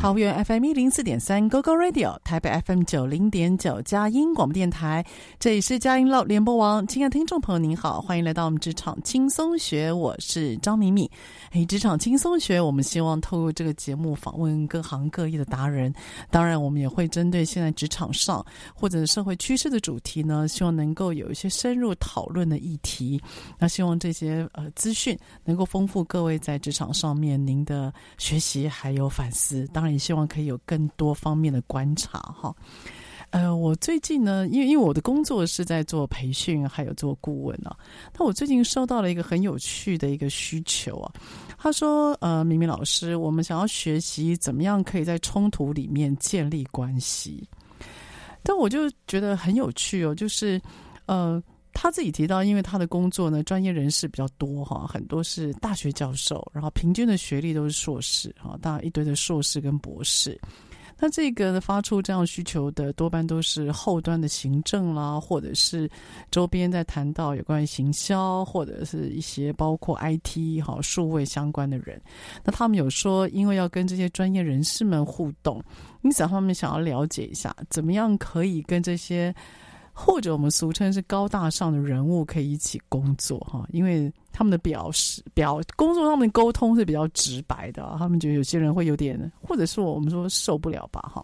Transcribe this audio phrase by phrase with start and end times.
[0.00, 5.04] 桃园 FM 一零四点三 GoGo Radio，台北 FM 九零点九佳音广播电台，
[5.38, 6.86] 这里是佳音乐联播网。
[6.86, 11.06] 亲爱的听众朋友，您好，欢迎来到我们职场轻松学，我是张敏敏。
[11.50, 15.92] 哎，职场轻松学，我们希望透过这个节目访问各行各业的达人，
[16.30, 18.42] 当然我们也会针对现在职场上
[18.74, 23.20] 或者社会趋势的主题呢，希望能够有一些深入讨论的议题。
[23.58, 29.68] 那希望这些呃资讯能够丰富各位在职场上面您的学习还有反思。
[29.74, 29.89] 当然。
[29.90, 32.54] 也希望可以有更多方面的观察哈。
[33.30, 37.76] 呃，我最近呢，因为因为我的工作是在做培训，还有做顾问啊。
[38.18, 41.12] 那我最近收到了一个很有趣的一个需求啊。
[41.56, 47.48] 他说：“呃，明明老师，我们想要学习怎么样可以在冲突里面建立关系。”
[48.42, 50.60] 但我就觉得很有趣哦，就是
[51.06, 51.40] 呃。
[51.72, 60.38] 他自己提到，因为他的工作呢，专业人士比较多哈，很多是大学教授，然后平均的学历都是硕士哈，当然一堆的硕士跟博士。
[61.02, 65.90] 那这个，发出这样需求的多半都是后端的行政啦，或者是
[66.30, 71.98] 周边在谈到有关于行销，或者是一些包括 IT 哈数位相关的人。
[72.44, 75.64] 那他们有说，因为要跟这些专业人士们互动，
[76.02, 79.34] 因此他们想要了解一下，怎么样可以跟这些。
[80.02, 91.22] 或者我们俗称是高大上的人物可以一起工作哈，因为他们的表示表工作上面沟通是比较直白的，他们觉得有些人会有点，或者是我们说受不了吧哈。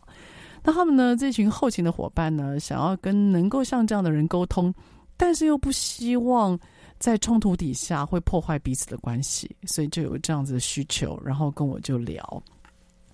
[0.63, 4.73] 那他们呢，这群后勤的伙伴呢，想要跟能够像这样的人沟通，
[5.17, 6.59] 但是又不希望
[6.99, 12.43] 在冲突底下会破坏彼此的关系，所以就有这样子的需求，然后跟我就聊。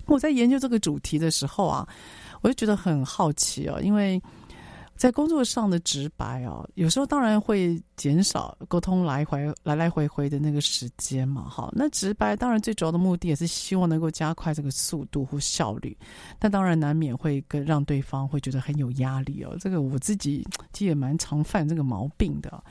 [0.07, 1.89] 我在研究这个主题的时候啊，
[2.41, 4.21] 我就觉得很好奇哦，因为。
[4.97, 11.49] 在工作上的直白哦，有时候当然会减少沟通来回来来回回的那个时间嘛。
[11.49, 15.97] 好，那直白当然最主要的目的也是希望能够加快这个速度或效率，
[16.39, 19.57] 但当然难免会跟让对方会觉得很有压力哦。
[19.59, 22.63] 这个我自己其实也蛮常犯这个毛病的，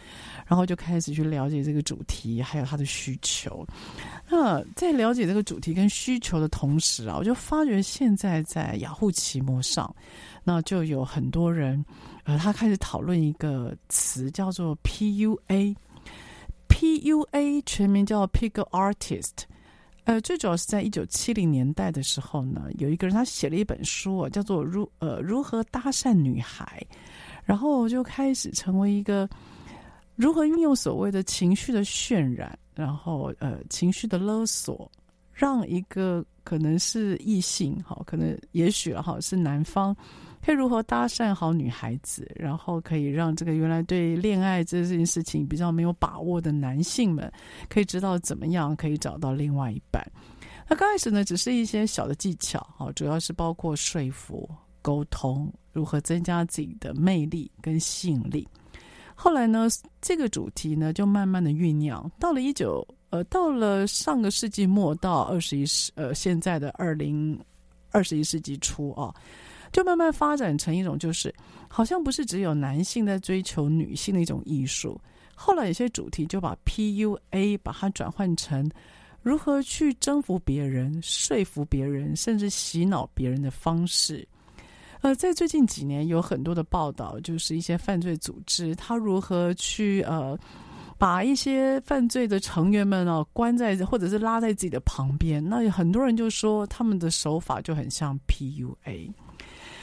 [0.47, 3.65] 然后就开始去了解这个主题还有他的需求。
[4.29, 9.93] 那在了解这个主题跟需求的同时啊，我就发觉现在在雅虎奇摩上。
[10.43, 11.85] 那就有很多人，
[12.23, 15.75] 呃，他开始讨论一个词叫做 PUA，PUA
[17.65, 19.45] 全名叫 Pick Artist，
[20.03, 26.85] 呃，最主要是在一九七零年代的时候呢，有一个人他写了一本书啊，叫做如呃如何搭讪女孩，
[27.43, 29.27] 然后就开始成为一个
[30.15, 34.91] 如何运用所谓的情绪的渲染，然后呃情绪的勒索，
[35.33, 39.95] 让一个可能是异性哈，可能也许哈是男方。
[40.43, 47.31] 可以如何搭讪好女孩子，然后可以让这个原来对恋爱这件事情比较没有把握的男性们，
[47.69, 50.03] 可以知道怎么样可以找到另外一半。
[50.67, 54.49] 那刚开始呢，只是一些小的技巧，哈，主要是包括说服、
[54.81, 58.47] 沟通，如何增加自己的魅力跟吸引力。
[59.13, 59.67] 后来呢，
[60.01, 67.39] 这个主题呢就慢慢的酝酿，到了一九呃，到了上个世纪末到二十一世呃现在的二零
[67.91, 69.13] 二十一世纪初啊。
[69.71, 71.33] 就慢慢发展成一种，就是
[71.67, 74.99] 好像不是只有男性在追求女性的一种艺术。
[75.35, 78.69] 后来有些主题就把 PUA 把它转换成
[79.21, 84.27] 如何去征服别人、说服别人，甚至洗脑别人的方式。
[85.01, 90.37] 呃，在最近几年有很多的报道，就是一些犯罪组织，他如何去呃。
[90.97, 99.11] 把一些犯罪的成员们哦关在或者是拉在自己的旁边，那有很多人就说他们的手法就很像 PUA。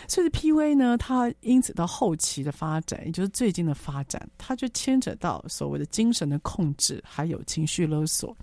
[0.08, 8.36] 所以 PUA 呢，它因此到后期的发展，也就是最近的发展，它就牵扯到所谓的精神的控制，还有情绪勒索。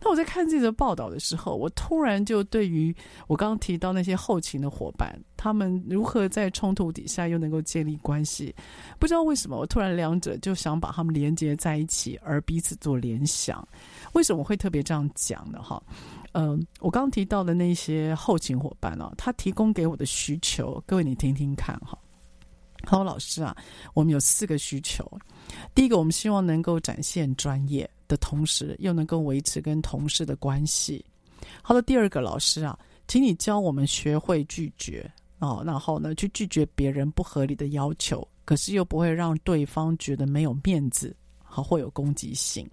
[0.00, 2.94] 那我在看这则报道的时候，我突然就对于
[3.28, 8.54] 我刚刚提到那些后勤的伙伴，他们如何在冲突底下又能够建立关系，
[8.98, 13.66] 不知道为什么，我突然两者就想把他们连接在一起，而彼此做联想。
[14.14, 15.62] 为什么会特别这样讲呢？
[15.62, 15.80] 哈，
[16.34, 21.98] 嗯，我刚刚提到的那些后勤伙伴哦，他提供给我的需求，各位你听听看哈。
[22.86, 23.56] 好，老师啊，
[23.94, 25.10] 我们有四个需求。
[25.74, 27.88] 第一个，我们希望能够展现专业。
[28.06, 31.02] 的同时，又能够维持跟同事的关系。
[31.62, 32.78] 好的，第二个老师啊，
[33.08, 42.68] 请你教我们学会拒绝哦，然后呢，去拒绝别人不合理的要求，可是又不会让对方觉得没有面子，好，会有攻击性。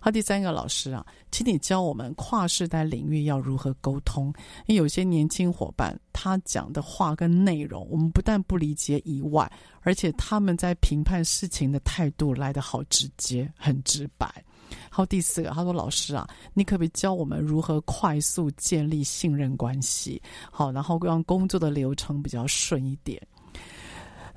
[0.00, 4.32] 好，第三个老师啊，请你教我们跨世代领域要如何沟通。
[4.66, 9.50] 因为有些年轻伙伴，他讲的话跟内容，我们不但不理解以外，
[9.82, 14.28] 而且他们在评判事情的态度来得好直接，很直白。
[14.90, 20.20] 好，第四个，他说：“老师啊，你可不可以教我们如何快速建立信任关系？
[20.50, 23.20] 好，然后让工作的流程比较顺一点。”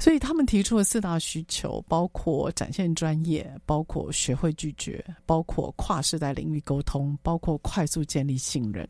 [0.01, 8.89] 所以他们提出了四大需求，包括展现专业，包括学会拒绝，包括跨世代领域沟通，包括快速建立信任。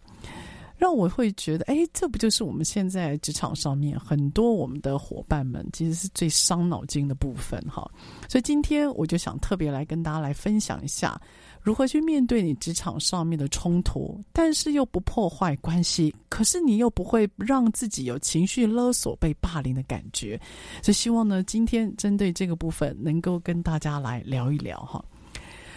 [0.78, 7.86] 让我会觉得，哎，这不就是我们现在职场上面很多我们的伙伴们，其实是最伤脑筋的部分哈。
[8.30, 11.22] 所以今天我就想特别来跟大家来分享一下，
[11.62, 20.40] 如何去面对你职场上面的冲突，但是又不破坏关系，可是你又不会让自己有情绪勒索、被霸凌的感觉。
[20.82, 25.04] 所以希望呢，今天针对这个部分，能够跟大家来聊一聊哈。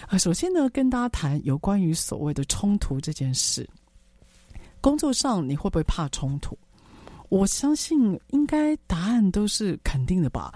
[0.09, 3.69] 啊，首先呢，跟大家谈有关于所谓的冲突这件事。
[4.81, 6.57] 工作上你会不会怕冲突？
[7.31, 10.53] 我相信应该答案都是肯定的吧。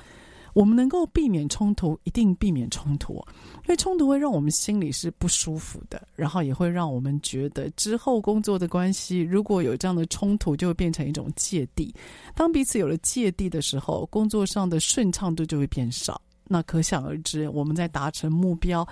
[0.54, 11.94] 我们能够避免冲突，一定避免冲突，因为冲突会让我们心里是不舒服的，然后也会让我们觉得之后工作的关系如果有这样的冲突，就会变成一种芥蒂。
[12.34, 16.20] 当彼此有了芥蒂的时候，工作上的顺畅度就会变少。
[16.50, 18.86] 那可想而知，我们在达成目标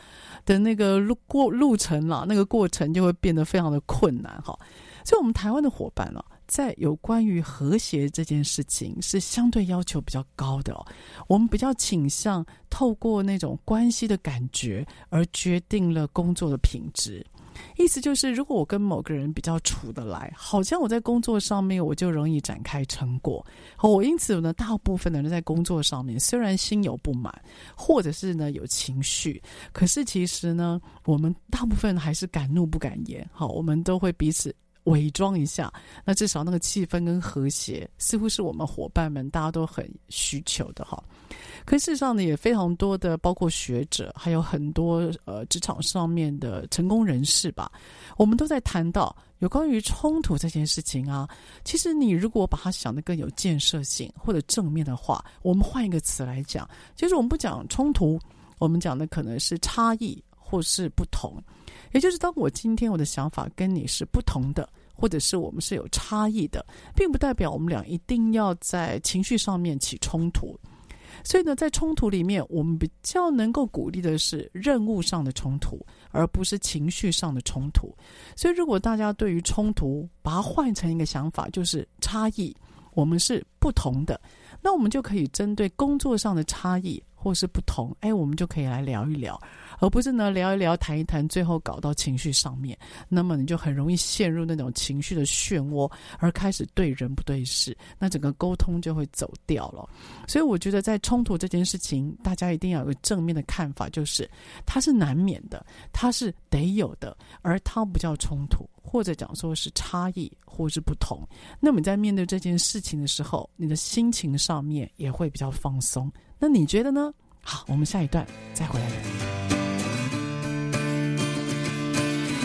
[0.44, 4.54] 的那个路过路程了，那个过程就会变得非常的困难哈。
[5.02, 10.86] 所以，我们台湾的伙伴呢，在有关于和谐这件事情是相对要求比较高的哦。
[11.28, 17.24] 我们比较倾向透过那种关系的感觉而决定了工作的品质。
[17.78, 23.44] 意思就是，如果我跟某个人比较处得来，好像我在工作上面我就容易展开成果。
[23.80, 27.34] 我因此呢，大部分的人在工作上面虽然心有不满，
[27.74, 29.42] 或者是呢有情绪，
[29.72, 33.26] 可是其实呢，我们大部分还是敢怒不敢言。
[33.32, 34.54] 好，我们都会彼此。
[34.86, 35.72] 伪装一下，
[36.04, 41.00] 那至少那个气氛跟和谐，似乎是我们伙伴们大家都很需求的哈。
[41.64, 47.70] 可事实上呢，也非常多的，包括学者，还有很多呃职场上面的成功人士吧，
[48.16, 51.28] 我们都在谈到有关于冲突这件事情啊。
[51.64, 58.18] 其实你如果把它想得更有建设性或者正面的话，我们换一个词来讲，就是我们不讲冲突，
[58.58, 61.42] 我们讲的可能是差异或是不同。
[61.96, 66.62] 也就是当我今天我的想法跟你是不同的，或者是我们是有差异的，
[66.94, 70.54] 并不代表我们俩一定要在情绪上面起冲突。
[71.24, 77.90] 所以呢，在冲突里面，我们比较能够鼓励的是任务上的冲突，而不是情绪上的冲突。
[78.36, 82.54] 所以，如果大家对于冲突把它换成一个想法，就是差异，
[82.92, 84.20] 我们是不同的，
[84.60, 89.36] 那我们就可以针对工作上的差异或是不同，哎，我们就可以来聊一聊。
[89.80, 92.78] 而不是呢，聊一聊，谈一谈，最后搞到情绪上面，
[93.08, 95.90] 那么你就很容易陷入那种情绪的漩涡，
[96.20, 99.88] 而开始对人不对事，那整个沟通就会走掉了。
[100.28, 104.30] 所以我觉得在冲突这件事情，大家一定要有个正面的看法，就是
[104.64, 111.20] 它是难免的，它是得有的，而它不叫冲突，或者讲说是差异或是不同。
[111.58, 116.08] 那么你在面对这件事情的时候，你的心情上面也会比较放松。
[116.39, 117.13] 那你觉得呢？
[117.43, 118.85] 好，我们下一段再回来。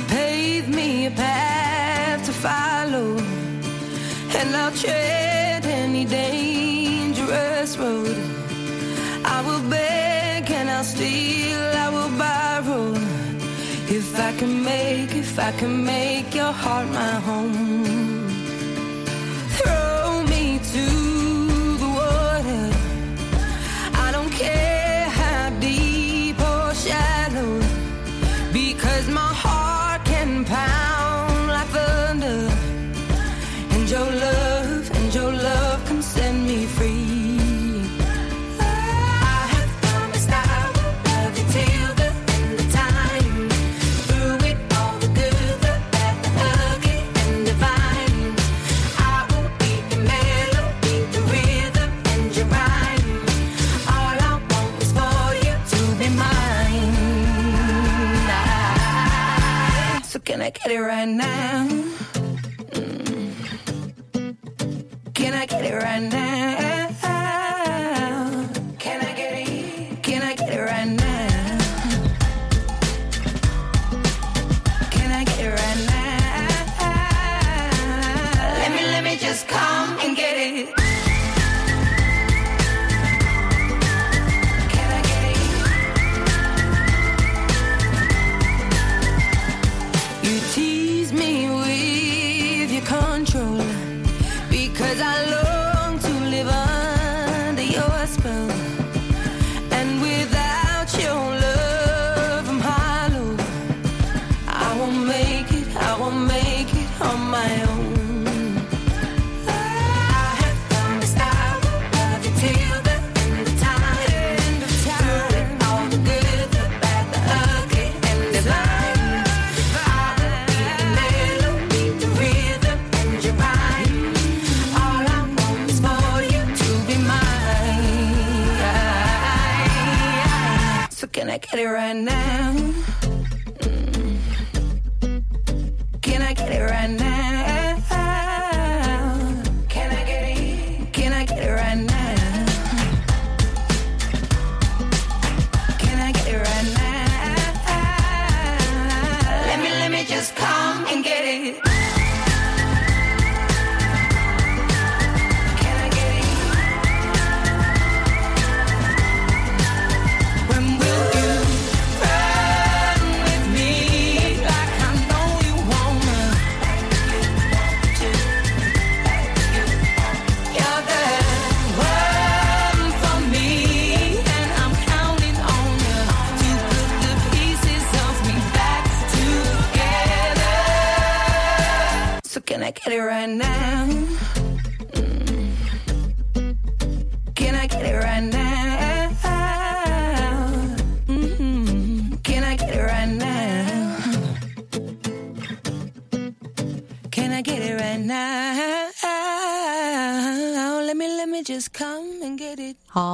[0.08, 3.18] Give me a path to follow,
[4.32, 8.16] and I'll tread any dangerous road.
[9.22, 12.94] I will beg and I'll steal, I will borrow.
[13.88, 18.09] If I can make, if I can make your heart my home.
[60.77, 61.80] right now.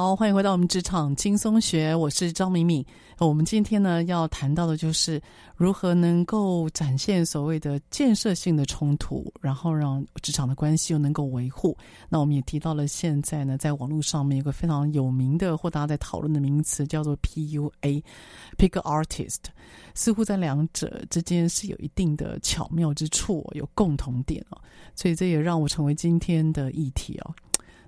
[0.08, 2.82] 好，欢迎回到我们职场轻松学，我是张敏敏。
[3.18, 5.20] 我们今天呢要谈到的就是
[5.54, 11.76] 如何能够展现所谓的建设性的冲突，然后让职场的关系又能够维护。
[12.08, 19.42] 那我们也提到了现在呢，在网络上面有个非常有名的或大家在讨论的名词叫做 PUA，Pick Artist，
[19.94, 24.58] 似乎在两者之间是有一定的巧妙之处，有共同点哦。
[24.94, 27.34] 所以这也让我成为今天的议题哦。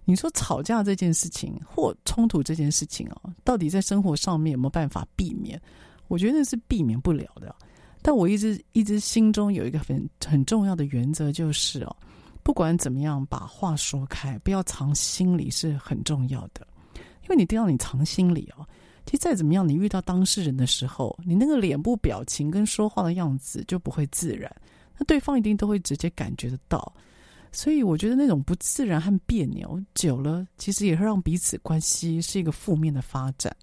[0.05, 5.61] 你说吵架这件事情或冲突这件事情啊，到底在生活上面有没有办法避免？
[6.09, 7.55] 我觉得是避免不了的。
[8.03, 11.97] 但我一直一直心中有一个很很重要的原则，就是哦，
[12.43, 16.67] 不管怎么样，把话说开，不要藏心里是很重要的。
[16.97, 18.67] 因为你听到你藏心里哦，
[19.05, 24.51] 其实再怎么样，你遇到当事人的时候，你那个脸部表情跟说话的样子就不会自然，
[24.97, 26.93] 那对方一定都会直接感觉得到。
[27.53, 33.55] 所以我觉得那种不自然和别扭久了，其实也会让彼此关系是一个负面的发展。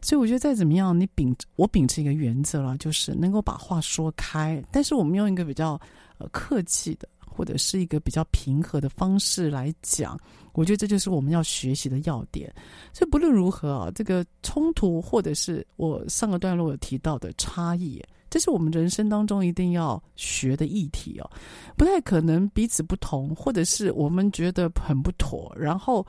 [0.00, 5.80] 所以我觉得再怎么样，你秉我秉持一个原则啦，就是能够把话说开，但是我们用一个比较
[6.18, 10.18] 呃客气的，或者是一个比较平和的方式来讲，
[10.52, 12.52] 我觉得这就是我们要学习的要点。
[12.92, 18.02] 所以不论如何啊，这个冲突或者是我上个段落有提到的差异。
[18.32, 21.30] 这是我们人生当中一定要学的议题哦，
[21.76, 26.06] 不太可能彼此不同，或者是我们觉得很不妥，然后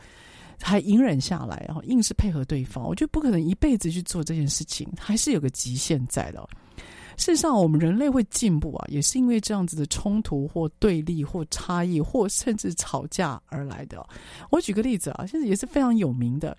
[0.61, 2.87] 还隐忍下来，然后硬是配合对方。
[2.87, 6.47] 我觉得不可能一辈子去做这件事情，还是有个极限在的。
[7.17, 14.01] 事实上，我们人类会进步啊，也是因为这样子的冲突或对立或差异或甚至吵架而来的。
[14.49, 16.57] 我举个例子啊，现在也是非常有名的。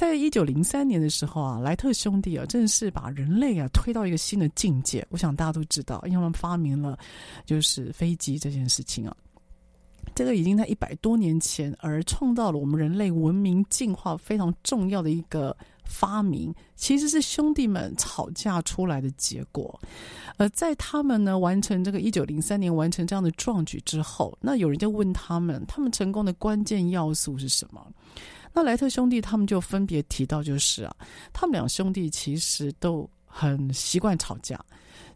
[0.00, 5.06] 在一九零三年的时候啊，莱特兄弟啊，正是把人类啊推到一个新的境界。
[5.10, 6.98] 我想大家都知道，因为他们发明了
[7.44, 9.14] 就是飞机这件事情啊。
[10.14, 15.54] 这个已经在一百多年前，而创造了我们人类文明进化非常重要的一个
[15.84, 19.78] 发明，其实是兄弟们吵架出来的结果。
[20.38, 27.86] 而在他们呢完成这个一九零三年完成这样的壮举之后，那有人就问他们，他们成功的关键要素是什么？
[28.52, 30.94] 那莱特兄弟他们就分别提到，就是啊，
[31.32, 34.58] 他们两兄弟其实都很习惯吵架，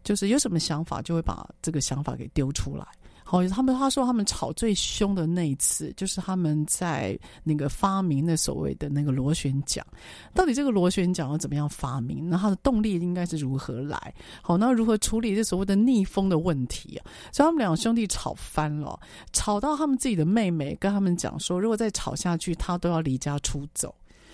[0.03, 2.85] 就是有什么想法就会把这个想法给丢出来，
[3.27, 9.83] 好，他们他说他们吵最凶的那一次，就是他们在那个发明的所谓的那个螺旋桨。
[10.31, 12.29] 到底这个螺旋桨要怎么样发明？
[12.29, 14.13] 那它的动力应该是如何来？
[14.43, 17.01] 好，那如何处理这所谓的逆风的问题啊？
[17.33, 18.99] 所以他们两兄弟吵翻了，
[19.33, 23.93] 吵到他们自己的妹妹跟他们讲说，如果再吵下去，他都要离家出走。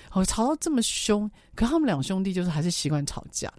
[0.09, 3.49] 好，吵到这么凶，可他们两兄弟就是还是习惯吵架。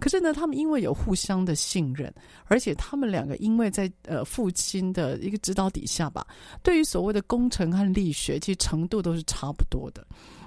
[0.00, 2.12] 可是呢，他们因为有互相的信任，
[2.46, 6.26] 而且他们两个因为在呃父亲的一个指导底下吧，
[6.62, 10.04] 对于所谓的工程和力学，其实程度都是差不多的。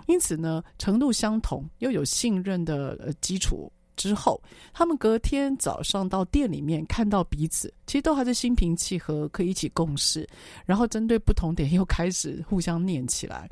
[0.07, 4.41] 因此呢，程度相同又有信任的呃基础之后，
[4.73, 10.27] 他们隔天早上到店里面看到彼此，其实都还是心平气和，可以一起共事，
[10.65, 13.49] 然后针对不同点又开始互相念起来。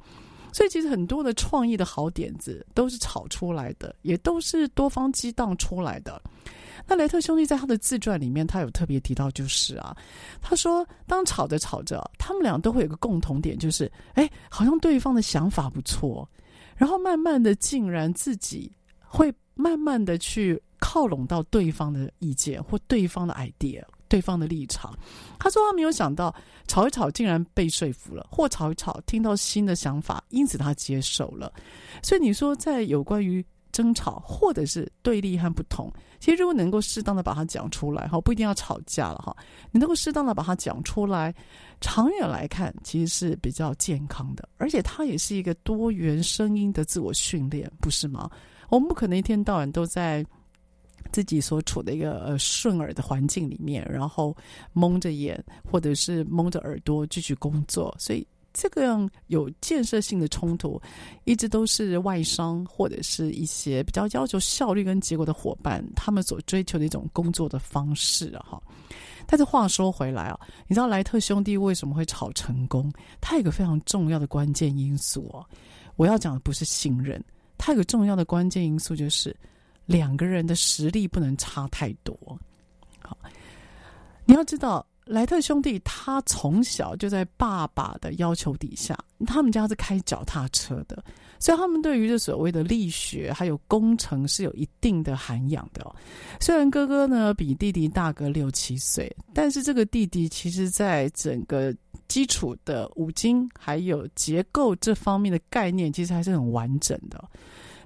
[0.51, 6.21] 所以其实很多的创意的好点子都是吵出来的，也都是多方激荡出来的。
[6.87, 9.95] 那雷特兄弟在他的自传里面，他有特别提到，就是啊，
[10.41, 16.27] 他说当吵着吵着，他们俩都会有个共同点，就是哎，好像对方的想法不错，
[16.75, 23.83] 然后慢慢的竟然自己会慢慢的去靠拢到对方的意见或对方的 idea。
[24.11, 24.93] 对方的立场，
[25.39, 26.35] 他说他没有想到
[26.67, 31.49] 吵一吵竟然被说服了，或吵一吵听到新的想法，因此他接受了。
[32.03, 35.89] 所以你说在有关于争吵或者是对立和不同，
[36.19, 39.33] 其实如果能够适当的把它讲出来，哈，不一定要吵架了哈，
[39.71, 41.33] 你能够适当的把它讲出来，
[41.79, 48.29] 长远来看其实是比较健康的，而且它也是一个多元声音的自我训练，不是吗？
[48.67, 50.25] 我们不可能一天到晚都在。
[51.11, 54.35] 自己所处的一个呃顺耳的环境里面，然后
[54.73, 60.81] 蒙着眼或者是蒙着耳朵继续工作，所以这个样有建设性的冲突，
[61.23, 68.61] 一直都是外商或者是一些比较要求效率跟结果的伙伴，他们所追求的一种工作的方式啊哈。
[69.25, 72.91] 但是话说回来啊，你知道莱特兄弟为什么会吵成功？
[73.21, 75.45] 他有个非常重要的关键因素哦，
[75.95, 77.23] 我要讲的不是信任，
[77.57, 79.35] 他有个重要的关键因素就是。
[79.85, 82.15] 两个人的实力不能差太多。
[82.99, 83.17] 好，
[84.25, 91.03] 你要知道，莱特兄弟他从小就在爸爸的要求底下，他们家是开脚踏车的，
[91.39, 95.85] 所以他们对于这所谓的力学还有工程是有一定的涵养的。
[96.39, 101.75] 虽然哥哥呢比弟弟大个六七岁，但是这个弟弟其实在整个
[102.07, 107.27] 基础的五金还有结构这方面的概念，其实还是很完整的。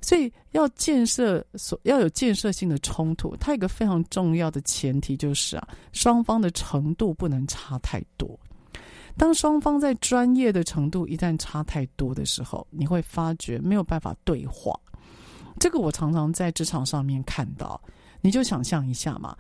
[0.01, 8.39] 所以要建设所要有建设性的冲突，它有一个非常重要的前提就是啊，双方的程度不能差太多。
[9.17, 14.77] 当双方在专业的程度一旦差太多的时候，你会发觉没有办法对话。
[15.59, 17.79] 这个我常常在职场上面看到，
[18.21, 19.35] 你就想象一下嘛，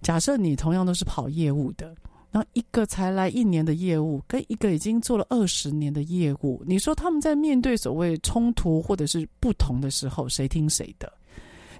[0.00, 1.94] 假设你同样都是跑业务的。
[2.30, 11.12] 然后一个才来一年的业务，跟一个已经做了二十年的业务，你说他们在面对所谓冲突或者是不同的时候，谁听谁的？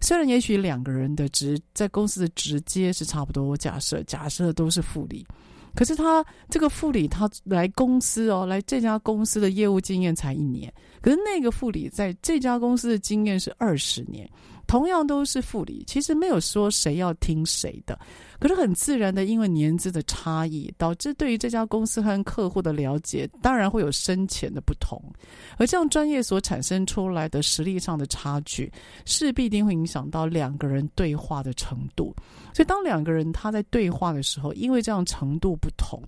[0.00, 5.26] 虽然也许两个人的职在公司的直接是差不多，假设假设都是副理，
[5.74, 14.28] 可是他这个副理他来公司哦，来这家公司的业务经验才一年，可是那个副理在这家公司的经验是二十年。
[14.70, 17.98] 同样都是副理，其实没有说谁要听谁的，
[18.38, 25.02] 可是很自然的，因为年资的差异，导致对于这家公司和客户的了解，当然会有深浅的不同。
[25.56, 28.72] 而这样专业所产生出来的实力上的差距，
[29.04, 32.14] 势必一定会影响到两个人对话的程度。
[32.54, 36.00] 所以，当两个人他在对话的时候，因为这样程度不同，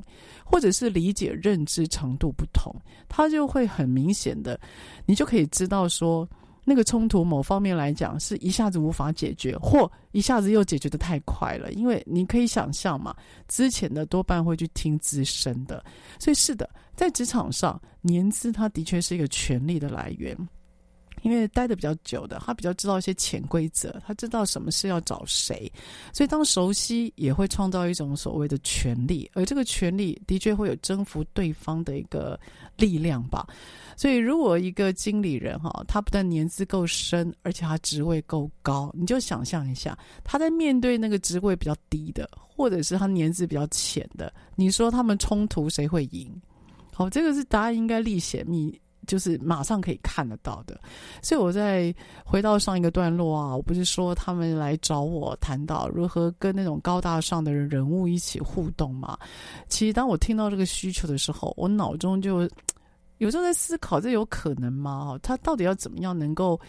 [0.45, 2.73] 或者是理解认知程度不同，
[3.09, 4.57] 他就会很明显的，
[5.05, 6.29] 你就可以知道说。
[6.65, 11.73] 那个冲突某方面来讲是一下子无法解决，或一下子又解决的太快了。
[11.73, 13.15] 因为你可以想象嘛，
[13.49, 15.85] 之前的多半会去听资深的，
[16.19, 20.37] 所以是的，在职场上，年资它的确是一个权力的来源。
[21.23, 25.71] 因为待得比较久的，他比较知道一些潜规则，他知道什么事要找谁，
[26.13, 32.39] 所以当熟悉也会创造一种所谓的权利，而这个权利的确会有征服对方的一个
[32.77, 33.47] 力量吧。
[33.97, 46.35] 所以如果一个经理人哈，他不但年资够深，而且他职位够高，你就想象一下，他在面对那个职位比较低的，或者是他年资比较浅的，你说他们冲突谁会赢？
[46.95, 48.77] 好，这个是答案应该立显密。
[49.07, 50.81] 就是马上可以看得到的，
[51.23, 59.19] 所以我在回到上一个段落啊，我不是说他们来找我谈到如何跟那种高大上的人物一起互动吗？
[59.69, 62.49] 其实当我听到这个需求的时候，我脑中就
[63.19, 65.19] 有时候在思考，这有可能吗？
[65.23, 66.61] 他到底要怎么样能够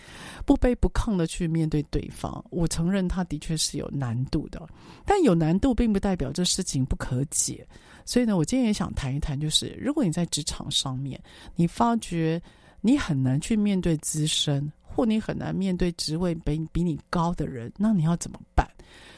[0.46, 2.43] 不卑不亢的去面对对方？
[2.52, 4.62] 我承认他的确是有难度的，
[5.06, 7.65] 但有难度并不代表这事情不可解。
[8.05, 11.21] 所以呢，我今天也想谈一谈，就是如果你在职场上面，
[11.55, 12.41] 你发觉
[12.81, 18.67] 你很难去面对资深，或你很难面对职位比比你高的人，那你要怎么办？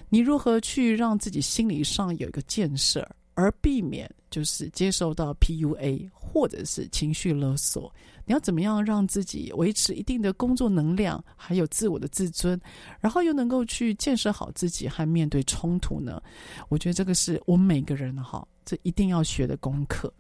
[0.09, 3.07] 你如何去让自己心理上有一个建设？
[3.37, 7.93] 而避免就是接受到 PUA 或者是情绪勒索，
[8.25, 12.59] 你要怎么样让自己维持一定的工作能量，还有自我的自尊，
[12.99, 16.21] 然后又能够去建设好自己和面对冲突呢？
[16.69, 20.11] 我觉得这个是我们每个人哈，这一定要学的功课。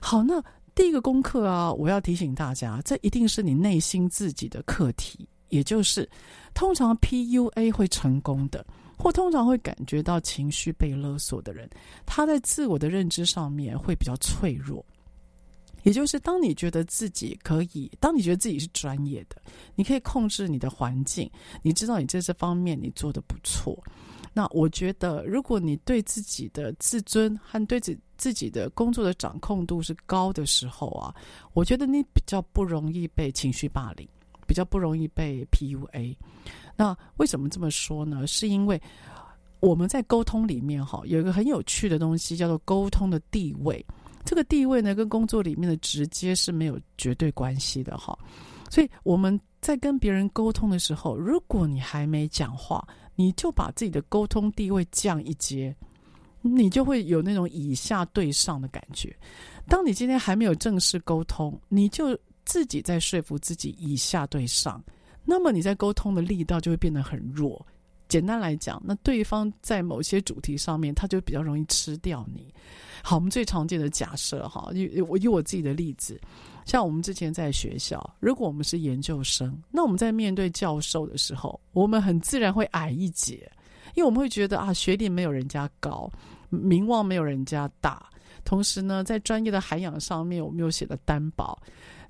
[0.00, 0.42] 好，那
[0.74, 6.08] 第一个功课啊，我要提醒大家，这一定是你内心自己的课题，也就是
[6.54, 8.64] 通常 PUA 会成功的。
[8.98, 11.68] 或通常会感觉到情绪被勒索的人，
[12.06, 14.84] 他在自我的认知上面会比较脆弱。
[15.82, 19.36] 也就是当你觉得自己可以，当你觉得自己是专业的，
[19.74, 21.30] 你可以控制你的环境，
[21.62, 23.76] 你知道你在这方面你做得不错。
[24.34, 31.14] 那我觉得，如果你对自己的自尊和对自自己的工作的掌控度是高的时候啊，
[31.52, 34.08] 我觉得你比较不容易被情绪霸凌，
[34.46, 36.16] 比较不容易被 PUA。
[36.76, 38.26] 那为什么这么说呢？
[38.26, 38.80] 是因为
[39.60, 43.84] 我们在沟通里面哈，有一个很有趣的东西叫做沟通的地位。
[44.24, 48.16] 这个地位呢，跟工作里面的直接是没有绝对关系的哈。
[48.70, 55.74] 所以我们在跟别人沟通的时候，如果你还没讲话，你就把自己的沟通地位降一阶，
[56.40, 59.14] 你就会有那种以下对上的感觉。
[59.68, 64.82] 当你今天还没有正式沟通，你就自己在说服自己以下对上。
[65.24, 67.64] 那么你在沟通的力道就会变得很弱。
[68.12, 72.52] 简单来讲，那对方在某些主题上面，他就比较容易吃掉你。
[73.02, 76.20] 好，我们最常见的假设哈，以我以我自己的例子，
[76.66, 83.50] 像我们之前在学校，如果我们是研究生，那我们在面对教授的时候，我们很自然会矮一截，
[83.94, 86.12] 因为我们会觉得啊，学历没有人家高，
[86.50, 88.06] 名望没有人家大，
[88.44, 91.58] 同时呢，在专业的涵养上面，我们又写了担保。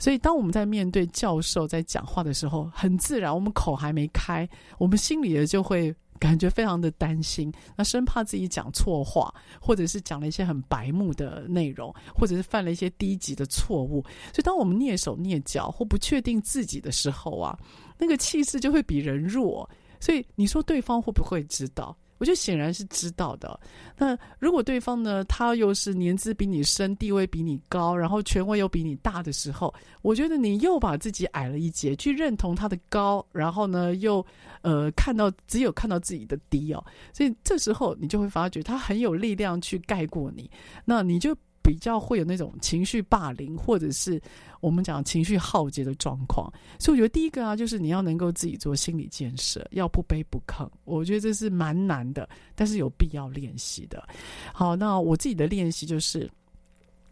[0.02, 14.02] 所以，当我们在面对教授在讲话的时候，很自然，我们口还没开，我们心里也就会感觉非常的担心，那生怕自己讲错话，或者是讲了一些很白目的内容，或者是犯了一些低级的错误。
[14.32, 17.56] 所以，当我们蹑手蹑脚或不确定自己的时候啊，
[17.96, 19.70] 那个气势就会比人弱。
[20.00, 21.96] 所以，你说对方会不会知道？
[22.22, 23.58] 我就显然是知道的。
[23.98, 34.24] 那如果对方呢，他又是年资比你深，地位比你高，然后权威又比你大的时候，我觉得你又把自己矮了一截，去认同他的高，然后呢，又
[34.60, 40.48] 呃看到只有看到自己的低哦，所以这时候你就会发觉他很有力量去盖过你，
[40.84, 41.36] 那你就。
[41.62, 44.20] 比较会有那种情绪霸凌，或者是
[44.60, 50.68] 我们讲情绪耗竭的状况，所以我觉得第一个啊，就是你要能够自己做心理建设，要不卑不亢。
[50.84, 54.06] 我觉得这是蛮难的，但是有必要练习的。
[54.52, 56.30] 好，那我自己的练习就是，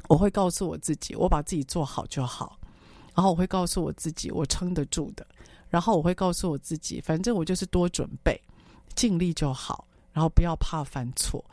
[0.09, 2.59] 我会告诉我自己，我把自己做好就好，
[3.15, 5.27] 然后我会告诉我自己，我撑得住的，
[5.69, 8.41] 然后我会告诉我自己，反正我就是多准备，
[8.95, 11.45] 尽力就好，然后不要怕犯错。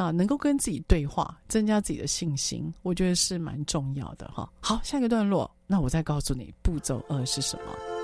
[0.00, 4.50] 啊，能够跟自己对话，增加自己的信心，我觉得是蛮重要的哈。
[4.60, 7.99] 好，下一个段落，那我再告诉你步骤二是什么。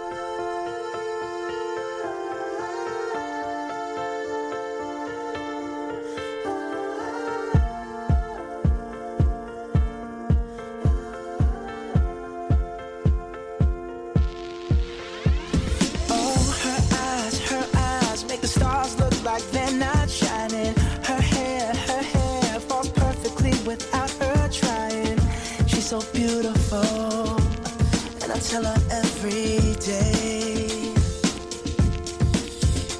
[28.36, 30.92] I tell her every day.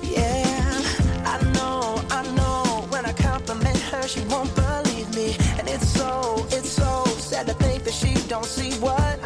[0.02, 0.80] Yeah,
[1.26, 2.86] I know, I know.
[2.88, 5.36] When I compliment her, she won't believe me.
[5.58, 9.25] And it's so, it's so sad to think that she don't see what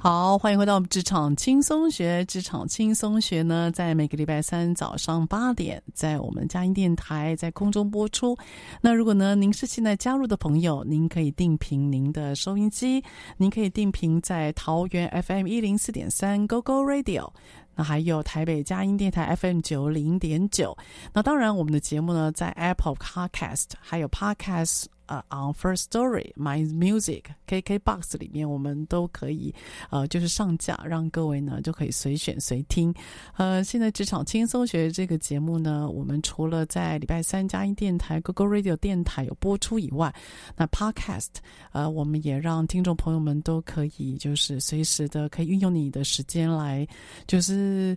[0.00, 2.24] 好，欢迎回到我们职场轻松学。
[2.26, 8.38] 职场轻松学呢，在每个礼拜三早上八点，在我们佳音电台在空中播出。
[8.80, 13.02] 那如果呢，您是现在加入的朋友，您可以定频您的收音机，
[13.36, 17.28] 您可以定频在桃园 FM 一零四点三 Go Go Radio，
[17.74, 20.78] 那还有台北佳音电台 FM 九零点九。
[21.12, 24.84] 那当然，我们的节目呢，在 Apple Podcast 还有 Podcast。
[25.08, 29.54] 呃、，On First Story、My Music、KKBox 里面，我们都可以
[29.90, 32.94] 呃，就是上架，让各位呢就可以随选随听。
[33.36, 40.14] 呃，现在职场轻松学这个节目呢，我们除了在礼拜三佳音电台、Google Radio 电台有播出以外，
[40.56, 41.28] 那 Podcast
[41.72, 46.86] 呃，我们也让听众朋友们都可以就是随时的可以运用你的时间来
[47.26, 47.96] 就是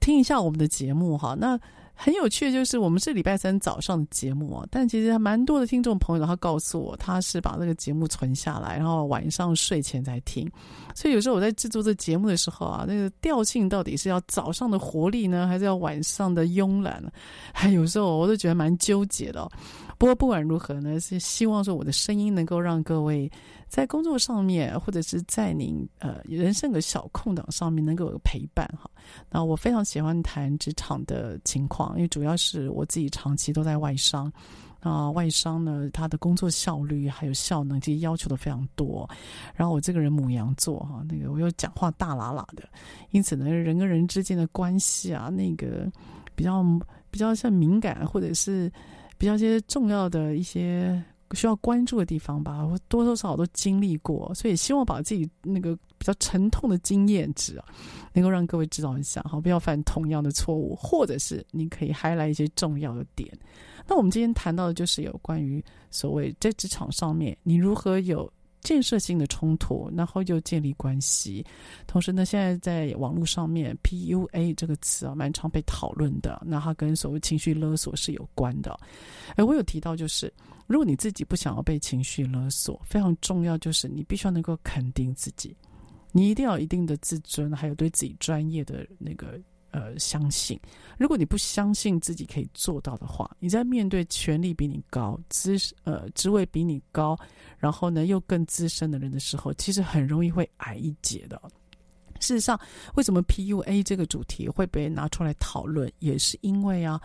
[0.00, 1.36] 听一下我们的节目哈。
[1.38, 1.58] 那
[2.00, 10.48] 很有趣的就是，我们是礼拜三早上的节目啊，但其实还蛮多的听众朋友，他告诉我，他是把这个节目存下来，然后晚上睡前再听。
[10.94, 17.10] 所以有时候我在制作这节目的时候啊，那个调性到底是要早上的活力呢，还是要晚上的慵懒呢？
[17.52, 19.50] 还 有时候我都觉得蛮纠结的哦。
[19.98, 23.28] 不过不管如何呢，是希望说我的声音能够让各位
[23.66, 28.88] 在工作上面，或者是在您呃人生的小空档上面能够有个陪伴哈。
[29.28, 34.32] 那我非常喜欢谈职场的情况，因为主要是我自己长期都在外商。
[34.78, 39.10] 啊，外商呢，他的工作效率还有效能，其实要求的非常多。
[39.56, 42.62] 然后我这个人母羊座哈，那个我又讲话大喇喇的，
[43.10, 45.90] 因此呢，人跟人之间的关系啊，那个
[46.36, 46.62] 比较
[47.10, 48.70] 比较像敏感，或者是。
[49.18, 51.02] 比较一些重要的一些
[51.32, 57.64] 需要关注的地方吧，我多多少少都经历过，所以希望把自己那个比较沉痛的经验值啊，
[58.14, 63.30] 能够让各位知道一下，好，不要犯同样的错误，或者是你可以嗨来一些重要的点。
[63.86, 71.44] 那我们今天谈到的就是有关于所谓在职场上面，你如何有建设性的冲突，然后又建立关系。
[71.86, 76.42] 同时呢，现在在网络上面，PUA 这个词啊，蛮常被讨论的。
[76.44, 78.78] 那它跟所谓情绪勒索是有关的。
[79.36, 80.32] 哎，我有提到，就是
[80.66, 85.56] 如果你自己不想要被情绪勒索，非常重要就是你必须要能够肯定自己，
[86.12, 89.40] 你一定要有一定的自尊，还有对自己专业的那个。
[89.70, 90.58] 呃，相信，
[90.98, 97.18] 如果你不相信自己可以做到的话，你在面对权力比你高、资呃职位比你高，
[97.58, 101.40] 然后呢又更资深的人的时候，其实很容易会矮一截的。
[102.20, 102.58] 事实上，
[102.94, 107.00] 为什么 PUA 这个主题会被拿出来讨论，也是因为啊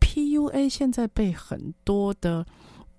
[0.00, 2.44] PUA 现在被很多的，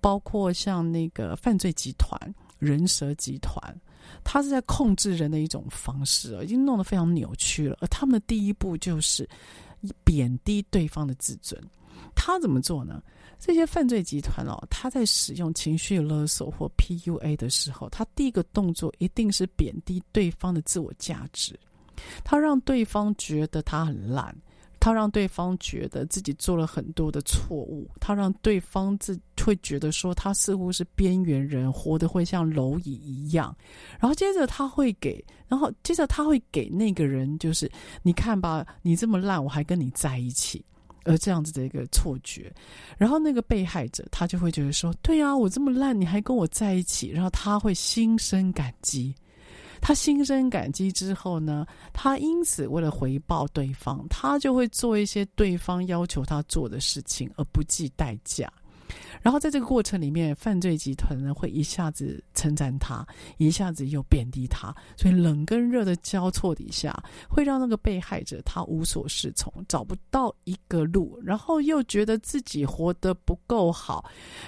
[0.00, 2.18] 包括像那个犯罪集团、
[2.58, 3.62] 人蛇集团，
[4.24, 7.76] 他是在控制人的一种方式，已经弄得非常扭曲了。
[7.80, 9.28] 而他们的第一步就是
[10.04, 11.60] 贬低对方的自尊。
[12.14, 13.02] 他怎么做呢？
[13.38, 21.58] 这些犯罪集团哦，他在使用情绪勒索或 PUA 的时候，他第一个动作一定是贬低对方的自我价值，
[22.22, 24.36] 他让对方觉得他很烂。
[24.82, 33.56] 他让对方觉得自己做了很多的错误，他让对方自会觉得说他似乎是边缘人，活得会像蝼蚁一样。
[34.00, 37.70] 然后接着他会给，然后接着他会给那个人，就是
[38.02, 40.64] 你看吧，你这么烂，我还跟你在一起，
[41.04, 42.52] 而这样子的一个错觉。
[42.98, 49.14] 然后那个被害者他就会觉得说，对啊，我这么烂，你还跟我在一起，然后他会心生感激。
[49.82, 58.50] 他心生感激之后呢，他因此为了回报对方，他就会做一些对方要求他做的事情，而不计代价。
[59.22, 63.06] 然后在这个过程里面，犯罪集团呢会一下子称赞他，
[63.38, 66.94] 一下子又贬低他，所以冷跟热的交错底下，
[67.28, 74.04] 会让那个被害者他无所适从，找不到一个路，然后又觉得自己活得不够好，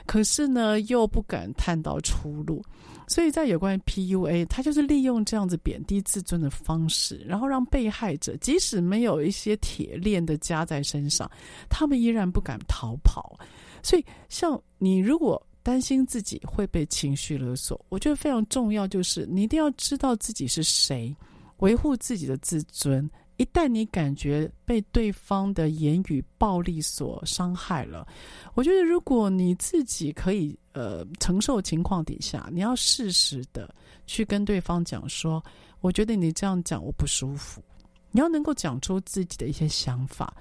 [0.06, 2.62] 可是呢又不敢探到出路。
[3.06, 11.30] 所以在有关于 PUA，他就是利用这样子贬低自尊的方式，然后让被害者即使没有一些铁链的加在身上，
[11.68, 13.38] 他们依然不敢逃跑。
[13.82, 21.14] 所以，像你如果担心自己会被情绪勒索，我觉得非常重要，就是你一定要知道自己是谁，
[21.58, 23.08] 维护自己的自尊。
[23.36, 28.06] 一旦你感觉被对方的言语暴力所伤害了，
[28.54, 33.74] 我觉得如果你自己可以呃承受情况底下，你要适时的
[34.06, 35.42] 去跟对方讲说，
[35.80, 37.62] 我觉得你这样讲我不舒服。
[38.10, 40.36] 你要能够讲出自己的一些想法，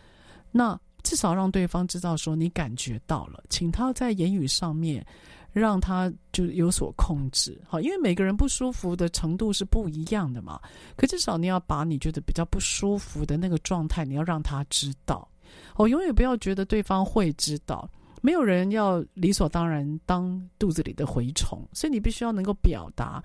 [0.52, 5.06] 那至少让对方知道说你感觉到了，请他在言语上面。
[5.54, 10.60] 让他就有所控制，好，因为每个人不舒服的程度是不一样的嘛。
[10.96, 15.30] 可至少你要把你觉得比较不舒服的那个状态，你要让他知道。
[15.76, 17.88] 我永远不要觉得对方会知道，
[18.24, 23.22] 没有人要理所当然当肚子里的蛔虫，所以你必须要能够表达，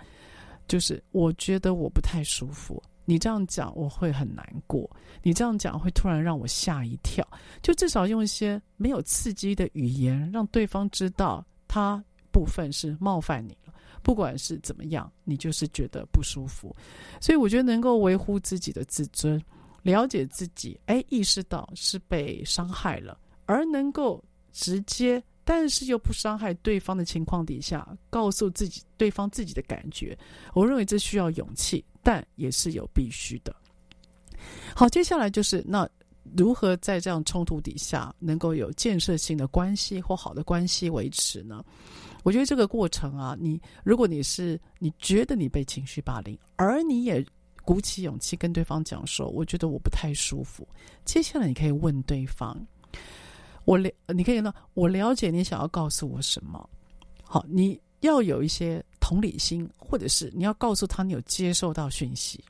[0.67, 4.91] 就是我觉得我不太舒服，你这样讲我会很难过，
[5.23, 7.27] 你这样讲会突然让我吓一跳，
[7.63, 12.05] 就至少用一些没有刺激的语言，让对方知道他。
[12.31, 16.77] 部分是冒犯你了，不管是怎么样，你就是觉得不舒服。
[17.21, 19.43] 所以我觉得能够维护自己的自尊，
[19.83, 30.17] 了解自己，哎，意识到是被伤害了，而能够直接，但是又不伤害对方的情况底下，告诉自己对方自己的感觉，
[30.55, 33.55] 我认为这需要勇气，但也是有必须的。
[34.75, 35.89] 好，接下来就是那
[36.37, 41.65] 如何在这样冲突底下能够有建设性的关系或好的关系维持呢？
[42.23, 47.25] 我觉得这个过程啊，你如果你是你觉得你被情绪霸凌，而你也
[47.65, 50.69] 鼓起勇气跟对方讲说，我觉得我不太舒服。
[51.05, 52.61] 接下来你可以问对方，
[53.69, 56.67] 我了，你可以呢，我了解你想要告诉我什么。
[57.23, 62.43] 好，你要有一些同理心，或者是你要告诉他你有接受到讯息。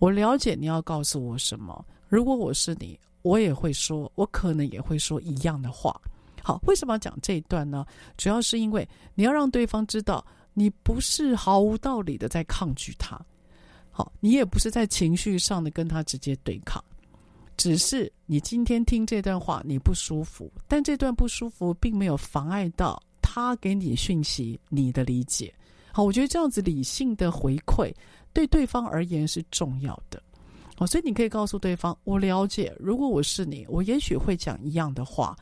[0.00, 1.86] 我了解你要告诉我什么。
[2.08, 5.94] 如果我是你，我也会说，我可能也会说一样的话。
[6.42, 7.86] 好，为什么要讲这一段呢？
[8.16, 13.16] 主要是因为你要让对方知道，你不是毫无道理的在抗拒他，
[13.92, 16.82] 好，你也不是在情绪上的跟他直接对抗，
[17.58, 25.52] 只是你今天听这段话你不舒服，但这段不舒服并没有妨碍到他给你讯息，你的理解。
[25.92, 27.92] 好，我觉得这样子理性的回馈
[28.32, 30.22] 对对方而言是重要的。
[30.76, 35.36] 哦，所以你可以告诉对方，我了解，如果我是你，我也许会讲一样的话。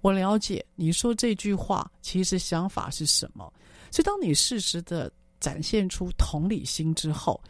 [0.00, 3.52] 我了解你说这句话其实想法是什么，
[3.90, 7.40] 所以当你适时的展现出同理心之后，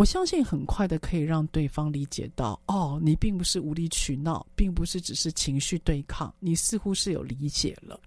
[0.00, 8.00] 我相信很快的可以让对方理解到，哦，你并不是无理取闹，并不是只是情绪对抗，你似乎是有理解了。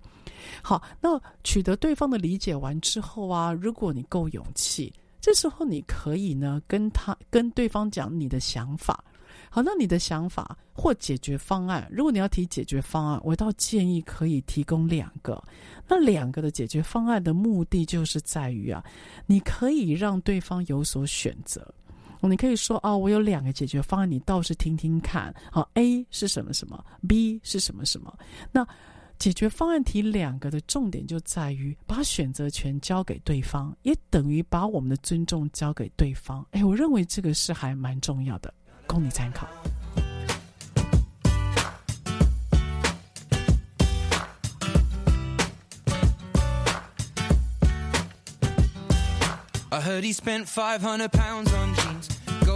[0.64, 4.92] 好，那取得对方的理解完之后啊，如果你够勇气，
[5.22, 9.04] 这时候你可以呢跟他跟对方讲你的想法。
[9.52, 15.40] 好，那你的想法或解决方案，如果你要提解决方案，我倒建议可以提供两个。
[15.88, 18.84] 那两个的解决方案的目的就是在于啊，
[19.28, 21.72] 你可以让对方有所选择。
[22.30, 25.34] 你可以说哦，我有两个解决方案，你倒是听听看。
[25.52, 28.18] 好、，A 是什么什么，B 是什么什么。
[28.52, 28.66] 那
[29.20, 36.46] 解决方案提两个的重点就在于把选择权交给对方，也等于把我们的尊重交给对方。
[36.52, 38.54] 哎，我认为这个是还蛮重要的，
[38.88, 39.48] 供你参考。
[49.70, 50.46] I heard he spent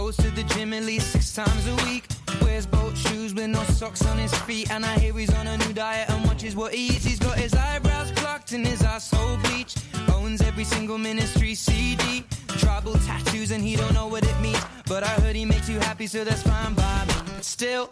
[0.08, 2.06] Goes to the gym at least six times a week.
[2.40, 4.70] Wears boat shoes with no socks on his feet.
[4.70, 7.04] And I hear he's on a new diet and watches what he eats.
[7.04, 9.84] He's got his eyebrows plucked and his asshole bleached.
[10.14, 12.24] Owns every single ministry CD.
[12.56, 14.64] Tribal tattoos and he don't know what it means.
[14.86, 17.42] But I heard he makes you happy, so that's fine by me.
[17.42, 17.90] Still.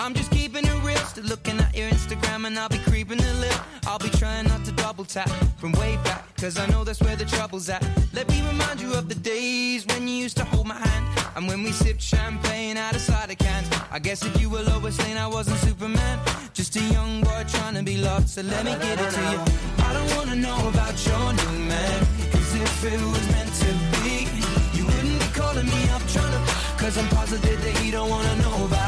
[0.00, 3.32] I'm just keeping it real, still looking at your Instagram and I'll be creeping a
[3.34, 3.60] little.
[3.84, 7.16] I'll be trying not to double tap from way back, cause I know that's where
[7.16, 7.82] the trouble's at.
[8.12, 11.48] Let me remind you of the days when you used to hold my hand and
[11.48, 13.68] when we sipped champagne out of cider cans.
[13.90, 16.20] I guess if you were Lois Lane, I wasn't Superman.
[16.54, 19.40] Just a young boy trying to be loved, so let me get it to you.
[19.78, 24.28] I don't wanna know about your new man, cause if it was meant to be,
[24.78, 28.36] you wouldn't be calling me up trying to, cause I'm positive that he don't wanna
[28.36, 28.87] know about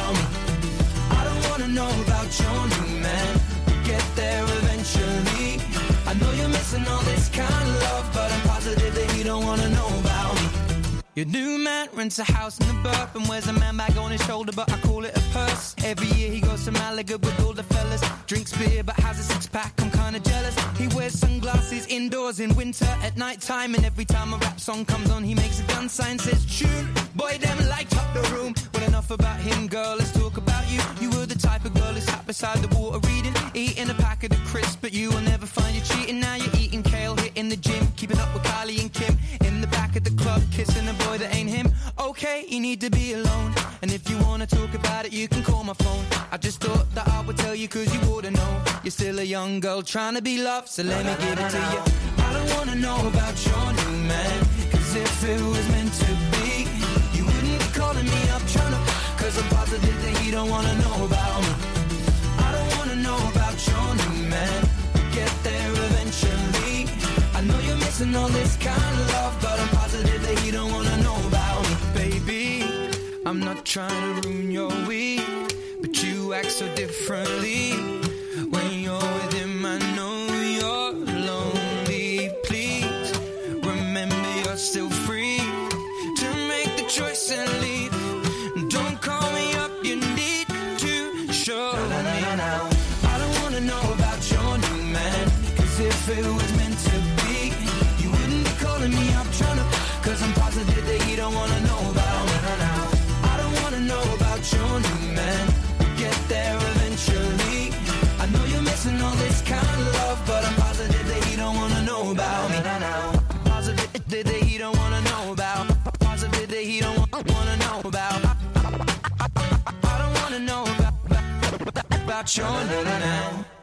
[1.61, 3.41] wanna know about your new man.
[3.67, 5.61] We'll get there eventually.
[6.07, 9.45] I know you're missing all this kind of love, but I'm positive that he don't
[9.45, 10.10] wanna know about.
[11.21, 14.11] Your new man rents a house in the burp and wears a man bag on
[14.11, 15.75] his shoulder, but I call it a purse.
[15.85, 18.01] Every year he goes to Malaga with all the fellas.
[18.27, 19.75] Drinks beer, but has a six pack.
[19.83, 20.57] I'm kinda jealous.
[20.79, 24.87] He wears sunglasses indoors in winter at night time, and every time a rap song
[24.87, 26.89] comes on, he makes a gun sign, says tune.
[27.15, 28.55] Boy, them light up the room.
[28.73, 29.97] Well, enough about him, girl.
[29.99, 30.81] Let's talk about you.
[31.03, 34.33] You were the type of girl who sat beside the water reading, eating a packet
[34.33, 36.19] of crisps, but you will never find you cheating.
[36.19, 39.19] Now you're eating kale, hitting the gym, keeping up with Kylie and Kim
[39.91, 41.67] back of the club, kissing a boy that ain't him.
[41.99, 43.53] Okay, you need to be alone.
[43.83, 46.05] And if you wanna talk about it, you can call my phone.
[46.31, 48.63] I just thought that I would tell you cause you wouldn't know.
[48.85, 51.63] You're still a young girl trying to be loved, so let me give it to
[51.73, 51.83] you.
[52.27, 54.39] I don't wanna know about your new man.
[54.71, 56.51] Cause if it was meant to be,
[57.17, 58.81] you wouldn't be calling me up trying to.
[59.21, 61.53] Cause I'm positive that he don't wanna know about me.
[62.47, 64.61] I don't wanna know about your new man.
[65.13, 66.87] Get there eventually.
[67.35, 69.80] I know you're missing all this kind of love, but I'm
[70.35, 72.65] that he don't wanna know about me, baby.
[73.27, 75.25] I'm not trying to ruin your week,
[75.81, 78.00] but you act so differently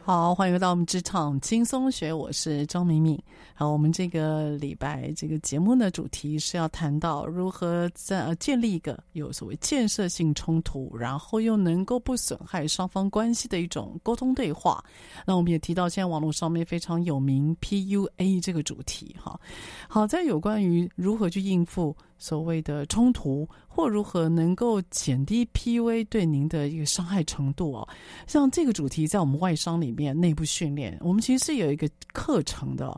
[0.02, 3.16] 好，欢迎回到我们职场轻松学，我是张敏敏。
[3.60, 14.80] 好，我们这个礼拜这个节目的主题是要谈到如何在呃建立一个有所谓建设性冲突，然后又能够不损害双方关系的一种沟通对话。
[15.26, 19.16] 那我们也提到，现在网络上面非常有名 PUA 这个主题。
[19.18, 19.36] 哈，
[19.88, 27.88] 好，在有关于如何去应付所谓的冲突，或如何能够减低 PUA 对您的一个伤害程度哦，
[28.28, 29.90] 像这个主题在我们外商里。
[29.90, 32.96] 面内部训练，我们其实是有一个课程的。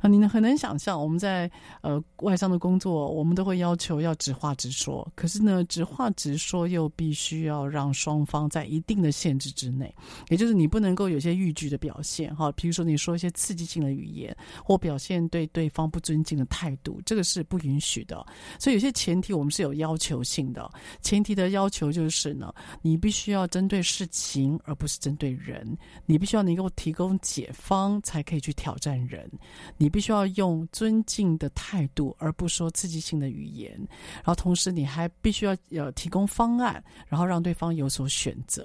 [0.00, 1.50] 啊，你能很难想象，我们在
[1.82, 5.06] 呃外商的工作，我们都会要求要直话直说。
[5.14, 9.94] 可是呢，直话直说又必须要让双方在一定的限制之内，
[10.30, 14.34] 也就是你不能够有些逾矩的表现，哈，比如说你说一些刺激性的语言，
[14.64, 18.24] 或表现对对方不尊敬的态度，这个是不允许的。
[18.58, 20.66] 所以有些前提我们是有要求性的，
[21.02, 25.76] 前提的要求就是呢，你必须要针对事情，而不是针对人，
[26.06, 29.30] 你必须要能够提供解方，才可以去挑战人，
[29.76, 29.89] 你。
[29.90, 33.72] 必须要用尊敬的态度，而不说刺激性的语言。
[34.16, 38.62] 然后同时，你还必须要呃提供方案，然后让对方有所选择。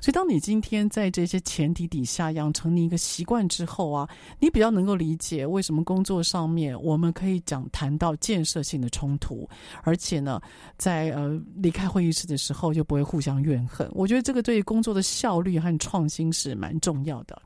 [0.00, 4.08] 所以，当你今天在这些前提底下养成你一个习惯之后啊，
[4.38, 9.48] 你比较能够理解为什么工作上面我们可以讲谈到建设性的冲突，
[9.82, 10.40] 而且呢，
[10.76, 13.88] 在呃离开会议室的时候就不会互相怨恨。
[13.92, 17.40] 我觉得这个对工作的效率和创新是蛮重要的。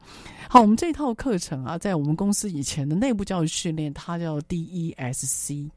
[0.49, 5.71] 好，我们这套课程啊，在我们公司以前的内部教育训练，它叫 DESC。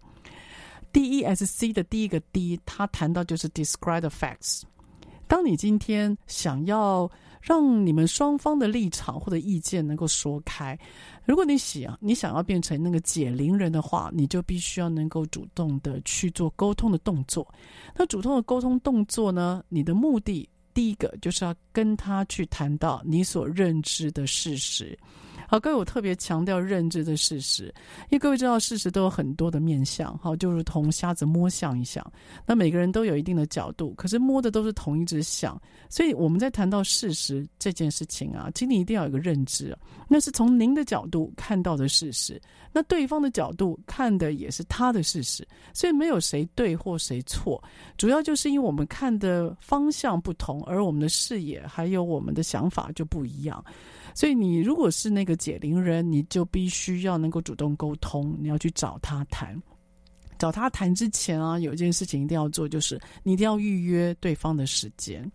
[0.93, 4.61] DESC 的第一个 D，它谈到就是 Describe the facts。
[5.27, 7.09] 当你今天想要
[7.41, 10.77] 让你们双方的立场或者意见能够说开，
[11.25, 17.45] 如果你想你想要变成那个解铃人的话，你就必须要能够主动的去做沟通的动作。
[17.95, 20.47] 那主动的沟通动作呢，你的目的。
[20.73, 24.99] 第一个就是要跟他去谈到你所认知的事实，
[25.47, 27.65] 好，各位，我特别强调认知的事实，
[28.09, 32.13] 因为各位知道事实都有很多的面相，好，就如同瞎子摸象一样。
[32.45, 39.77] 那每个人都有一定的角度，可是摸的都是同一只象，所以我们在谈到事实这件事情啊，请你一定要有个认知，
[40.07, 42.41] 那是从您的角度看到的事实，
[42.71, 47.63] 那对方的角度看的也是他的事实，所以没有谁对或谁错，
[47.97, 53.63] 主要就是因为我们看的方向不同，而我们的视野还有我们的想法就不一样。
[54.16, 59.61] 所以你如果是那个解铃人，你就必须要能够主动沟通，你要去找他谈。
[60.38, 65.29] 找他谈之前啊，有一件事情一定要做，就是你一定要预约对方的时间。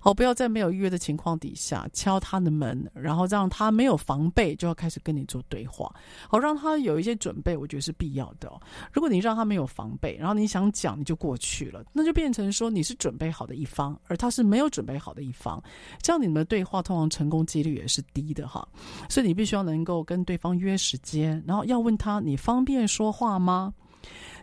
[0.00, 5.92] 好，不要在没有预约的情况底下敲他的门，然后让他没有防备就要开始跟你做对话。
[6.28, 8.50] 好，让他有一些准备，我觉得是必要的。
[8.92, 15.62] 如果你让他没有防备，然后你想讲你就过去了，那就变成说你是准备好的一方，而他是没有准备好的一方，
[16.00, 18.66] 这样你们的对话通常成功几率也是低的哈。
[19.08, 23.72] 所以你必须要能够跟对方约时间，然后要问他，你方便说话吗？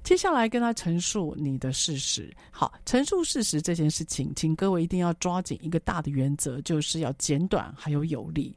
[0.03, 2.33] 接下来跟他陈述你的事实。
[2.49, 8.55] 好，陈述事实这件事情，请各位一定要抓紧一个大的原则，就是要简短还有有力。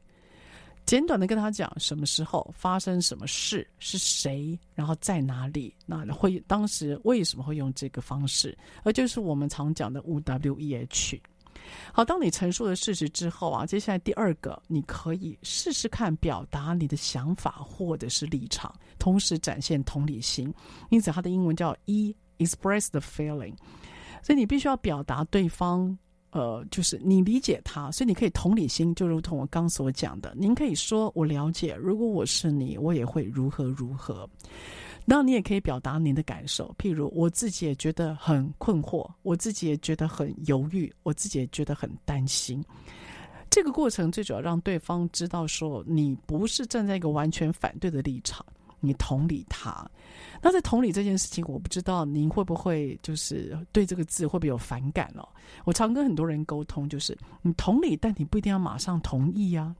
[0.85, 11.19] 简短的跟他讲什么时候发生什么事，是谁，然后在哪里，那会当时为什么会用这个方式，而就是我们常讲的五 W E H。
[11.93, 20.53] 好，当你陈述了事实之后啊，接下来第二个，你可以试试看表达你的想法或者是立场，同时展现同理心。
[20.89, 23.53] 因此，它的英文叫 E，express the feeling。
[24.21, 25.95] 所以你必须要表达对方，
[26.31, 34.27] 呃，就是你理解他，所以你可以同理心，就如同我刚所讲的，您可以说我了解，如果我是你，我也会如何如何。
[35.05, 42.63] 那你也可以表达您的感受，譬如我自己也觉得很困惑，我自己也觉得很犹豫，我自己也觉得很担心。
[43.51, 48.43] 这个过程最主要让对方知道说，你不是站在一个完全反对的立场，
[48.79, 49.87] 你同理他。
[50.41, 55.25] 那在同理这件事情，我不知道您会不会就是对这个字会不会有反感哦？
[55.63, 59.73] 我常跟很多人沟通，就是你同理，但你不一定要马上同意啊；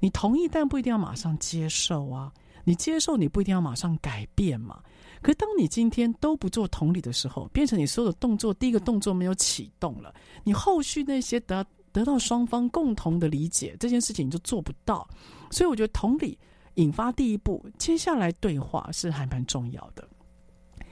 [0.00, 2.32] 你同意，但不一定要马上接受啊。
[2.64, 4.80] 你接受，你不一定要马上改变嘛。
[5.20, 15.08] 可是当你今天都不做同理的时候，变成你所有的动作，第一个动作没有启动了，你后续那些得得到双方共同的理解这件事情你就做不到。
[15.50, 16.36] 所以我觉得同理
[16.74, 20.08] 引发第一步，接下来对话是还蛮重要的。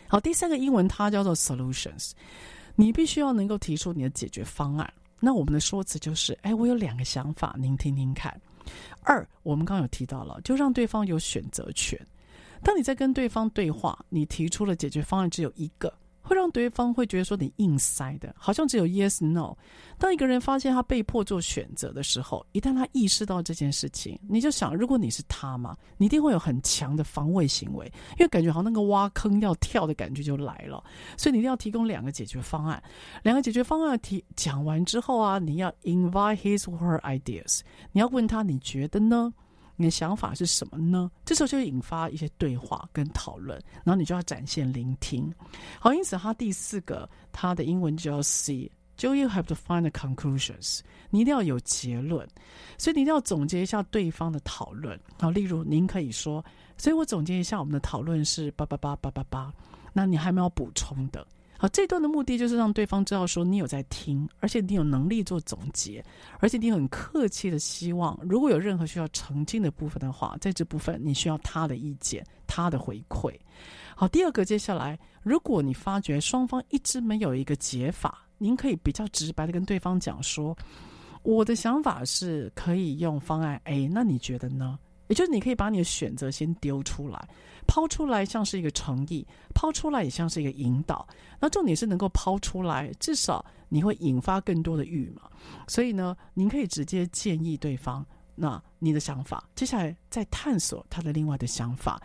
[0.06, 2.12] 好，第三个英文它叫做 solutions，
[2.76, 4.92] 你必须要能够提出你的解决方案。
[5.18, 8.40] 那我们的说辞就是，哎，我有两个想法，您听听看。
[9.02, 11.98] 二，我们刚刚有提到了，就让对方有选择权。
[12.62, 15.92] 当你在跟对方对话，你提出了解决方案只有一个。
[16.20, 19.56] 会让对方会觉得说你硬塞的，好像只有 yes no。
[19.98, 27.86] 当一个人发现他被迫做选择的时候，一旦他意识到这件事情，你就想，如果你是他嘛，你一定会有很强的防卫行为，
[28.18, 30.82] 因为感觉好像那个挖坑要跳的感觉就来了。
[31.16, 32.82] 所以你一定要提供两个解决方案。
[33.22, 37.60] 两个解决方案提讲完之后啊，你要 invite his or her ideas，
[37.92, 39.32] 你要问他你觉得呢？
[39.80, 41.10] 你的想法是什么呢？
[41.24, 45.32] 这时候就会引发一些对话跟讨论，然后你就要展现聆听。
[45.78, 50.80] 好，因此它第四个，它的英文就要 C，就 you have to find the conclusions。
[51.08, 52.28] 你一定要有结论，
[52.76, 55.00] 所以你一定要总结一下对方的讨论。
[55.18, 56.44] 好，例如您可以说，
[56.76, 59.50] 所以我总结一下我们的讨论是八八八八八八，
[59.94, 61.26] 那你还没有补充的？
[61.60, 66.02] 好，这段的目的就是让对方知道说你有在听，而且你有能力做总结，
[66.38, 73.34] 而且你很客气的希望，如果有任何需要澄清的部分的话，在这部分你需要他的意见，他的回馈。
[73.94, 80.56] 好，第二个，接下来，如果你发觉双方一直没有一个解法，您可以比较直白的跟对方讲说，
[81.24, 84.78] 我的想法是可以用方案 A，那你觉得呢？
[85.10, 87.28] 也就是你可以把你的选择先丢出来，
[87.66, 91.04] 抛出来像是一个诚意，抛出来也像是一个引导。
[91.40, 95.22] 那重点是能够抛出来，至少你会引发更多的欲嘛。
[95.66, 98.06] 所以呢，您可以直接建议对方，
[98.36, 102.00] 那你的想法，接下来再探索他的另外的想法。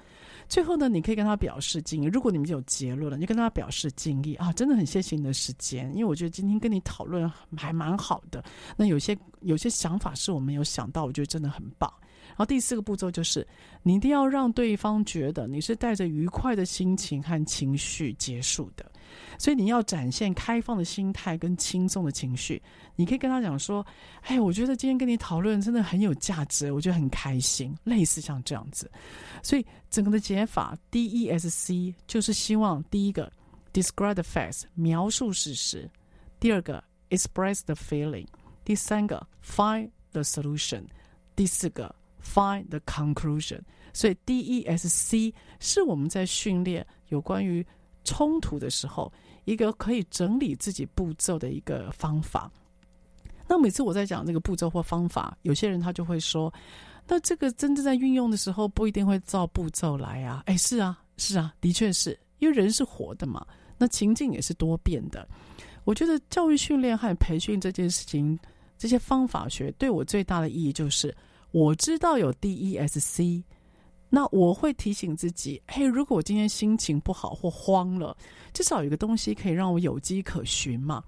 [0.50, 2.08] 最后呢，你可以跟他表示敬意。
[2.08, 8.44] 如果你们有结论了，你就跟他表示敬意啊，真的很谢谢你的时间，因为我觉得今天跟你讨论还蛮好的。
[8.76, 11.92] 那有些有些想法是我没有想到，我觉得真的很棒。
[12.36, 13.48] 然后第四个步骤就是，
[13.82, 18.92] 你一定要让对方觉得你是带着愉快的心情和情绪结束的，
[19.40, 22.62] 所以你要展现开放的心态跟轻松的情绪。
[22.98, 23.86] 你可以跟他讲说
[24.24, 28.92] ：“哎，我觉得今天跟你讨论真的很有价值，我觉得很开心。”类似像这样子。
[29.42, 33.32] 所以整个的解法 D E S C 就是希望第一个
[33.72, 35.90] describe the facts 描述事实，
[36.40, 38.28] 第二个 express the feeling，
[38.66, 40.84] 第三个 find the solution，
[41.34, 41.96] 第四个。
[42.26, 43.62] Find the conclusion。
[43.94, 47.66] 所以 DESC 是我们在训练有关于
[48.04, 49.12] 冲突的时候
[49.46, 52.52] 一个可以整理自己步骤的一个方法。
[53.48, 56.52] 那每次我在讲这个步骤或方法，有些人他就会说
[57.08, 63.46] ：“那这个真正在运用的时候，不一定会照步骤来啊。”哎，是啊，是啊，的确是因为人是活的嘛，
[63.78, 65.28] 那情境也是多变的。
[65.84, 68.38] 我觉得教育训练和培训这件事情，
[68.80, 71.16] 这些方法学对我最大的意义就是，
[71.56, 73.42] 我知道有 DESC。
[74.10, 78.16] 那我会提醒自己，嘿，如果我今天心情不好或慌了，
[78.54, 81.02] 至少有个东西可以让我有迹可循嘛。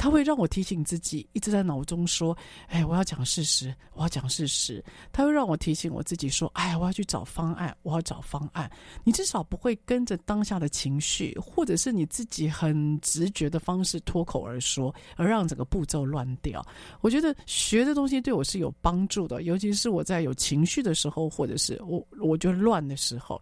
[0.00, 2.34] 他会让我提醒自己，一直在脑中说
[2.68, 4.82] ：“哎，我要讲事实，我要讲事实。”
[5.12, 8.70] 他会让我提醒我自己说：“哎，我要去找方案，我要找方案。”
[9.04, 16.64] 你至少不会跟着当下的情绪，或者是你自己很直觉的方式脱口而说，而让整个步骤乱掉。
[17.02, 23.38] 我觉得学的东西对我是有帮助的，尤其是我在有情绪的时候，或者是我我觉得乱的时候。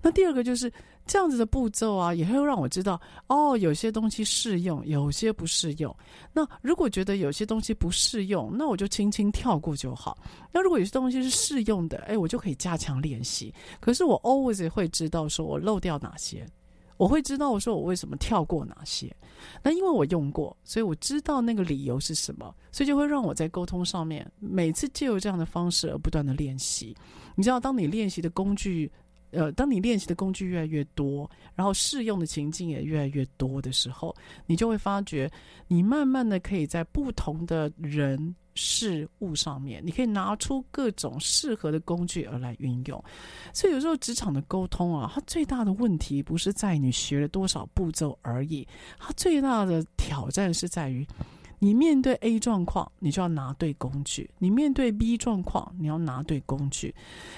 [0.00, 0.72] 那第二个就是。
[1.06, 5.94] 这样子的步骤啊，也会让我知道哦，有些东西适用，有些不适用。
[6.32, 10.16] 那如果觉得有些东西不适用，那我就轻轻跳过就好。
[10.52, 13.52] 那如果有些东西是适用的，哎，我就可以加强练习。
[13.80, 16.46] 可是我 always 会知道说我漏掉哪些，
[16.96, 19.12] 我会知道我说我为什么跳过哪些。
[19.64, 26.96] 那因为我用过，所以我知道那个理由是什么，所以就会让我在沟通上面每次借由这样的方式而不断的练习。
[27.34, 28.88] 你知道，当你练习的工具。
[29.30, 34.14] 呃，当你练习的工具越来越多，然后适用的情境也越来越多的时候，
[34.46, 35.30] 你就会发觉，
[35.68, 43.02] 你慢慢的可以在不同的人事物上面，你可以拿出各种适合的工具而来运用。
[43.52, 48.66] 所以有时候职场的沟通啊，它最大的问题不是在你学了多少步骤而已，
[48.98, 51.06] 它最大的挑战是在于。
[51.62, 56.92] 你面对 A 状况，你就要拿对工具；你面对 B 状况，你要拿对工具。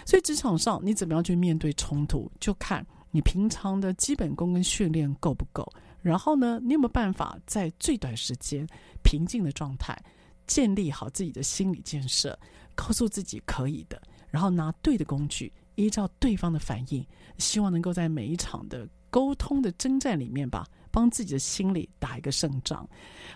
[0.07, 5.70] 所以职场上你怎么样去面对冲突，就看你平常的基本功跟训练够不够。
[6.01, 8.66] 然后呢，你有没有办法在最短时间、
[9.03, 10.01] 平静的状态，
[10.47, 12.39] 建立好自己的心理建设，
[12.77, 14.01] 告诉自己可以的，
[14.31, 17.05] 然后拿对的工具，依照对方的反应，
[17.39, 20.64] 希望能够在每一场的沟通的征战里面吧。
[20.93, 22.88] 帮自己的心理打一个胜仗。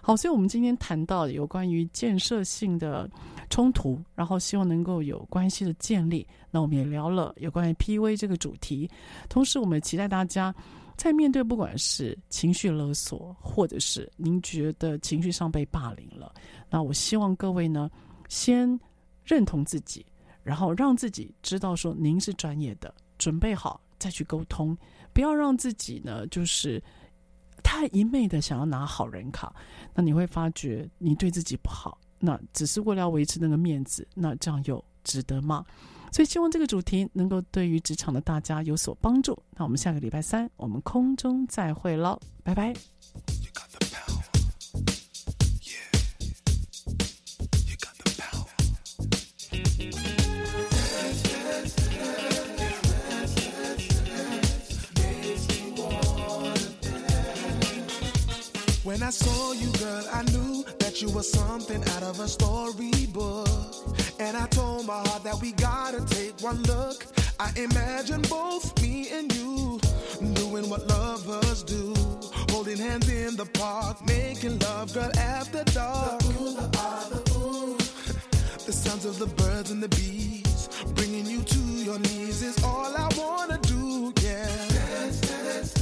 [0.02, 3.10] 好，所以我们今天谈到有关于建设性的
[3.50, 6.24] 冲突，然后希望能够有关系的建立。
[6.50, 8.88] 那我们也聊了有关于 P V 这个主题，
[9.28, 10.54] 同时我们期待大家
[10.96, 16.32] 在面对不管是情绪勒索，或者是您觉得情绪上被霸凌了，
[16.70, 17.90] 那我希望各位呢，
[18.28, 18.78] 先
[19.24, 20.04] 认同自己，
[20.42, 24.76] 然后让自己知道说您是专业的，准备好再去沟通，
[25.12, 26.80] 不要让自己呢就是。
[27.62, 29.54] 太一昧的想要拿好人卡，
[29.94, 35.64] 那你会发觉你对自己不好，那只是为了要维持那个面子，那这样又值得吗？
[36.12, 39.36] 所以希望这个主题能够对于职场的大家有所帮助。
[39.56, 42.72] 那我们下个礼拜三我们空中再会喽，拜拜。
[58.86, 63.48] When I saw you, girl, I knew that you were something out of a storybook.
[64.20, 67.04] And I told my heart that we gotta take one look.
[67.40, 69.80] I imagine both me and you
[70.34, 71.94] doing what lovers do.
[72.50, 76.20] Holding hands in the park, making love, girl, after dark.
[76.20, 77.76] The, ooh, the, ah, the, ooh.
[78.66, 82.96] the sounds of the birds and the bees, bringing you to your knees is all
[82.96, 84.46] I wanna do, yeah.
[84.68, 85.75] Dance, dance.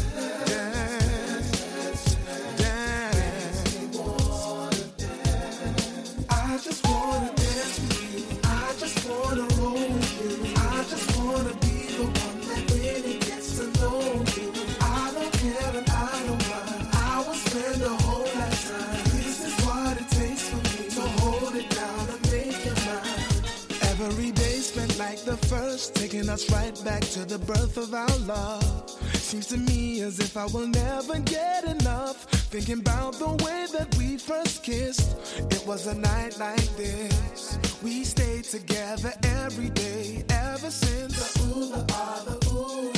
[25.49, 28.91] First, taking us right back to the birth of our love.
[29.15, 32.17] Seems to me as if I will never get enough.
[32.55, 35.17] Thinking about the way that we first kissed.
[35.51, 37.59] It was a night like this.
[37.83, 41.15] We stayed together every day ever since.
[41.17, 42.93] The ooh, the ah, the ooh.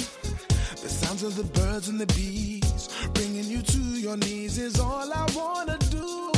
[0.82, 2.88] The sounds of the birds and the bees.
[3.14, 6.35] Bringing you to your knees is all I wanna do.